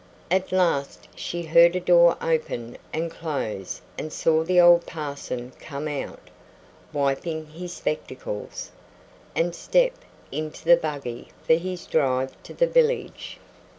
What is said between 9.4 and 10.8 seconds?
step into the